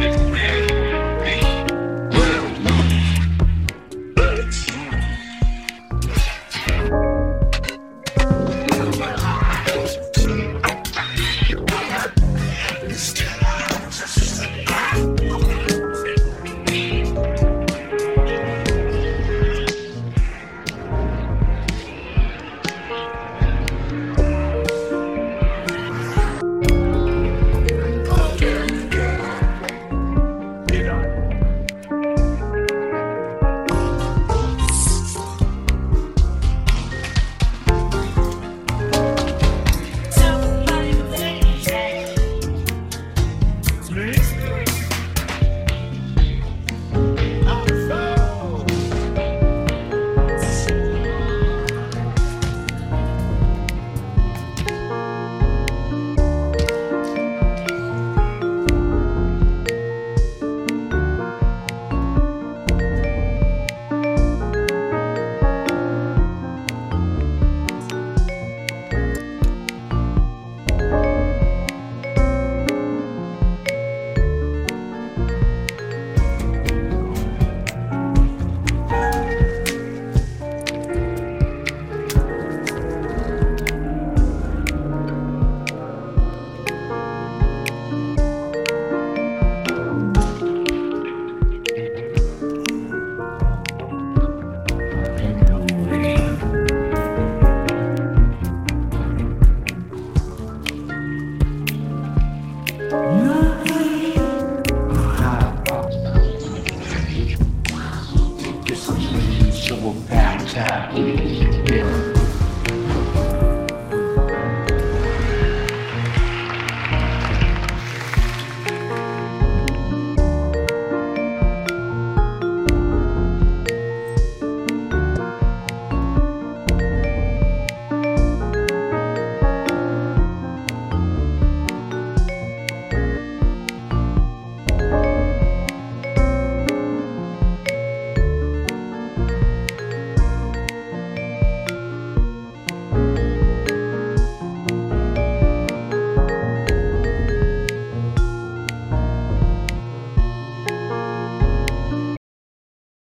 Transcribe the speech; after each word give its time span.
Yeah. 0.00 0.57